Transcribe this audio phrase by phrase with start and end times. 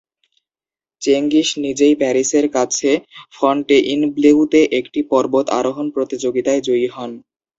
[1.01, 2.89] Genghis নিজেই প্যারিসের কাছে
[3.37, 7.11] ফন্টেইনব্লেউতে একটি পর্বত আরোহণ প্রতিযোগিতায় জয়ী হন।